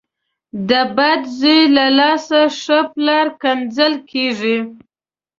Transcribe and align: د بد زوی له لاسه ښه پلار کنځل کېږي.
د 0.69 0.71
بد 0.97 1.21
زوی 1.39 1.59
له 1.77 1.85
لاسه 1.99 2.39
ښه 2.61 2.79
پلار 2.93 3.27
کنځل 3.41 3.93
کېږي. 4.11 4.57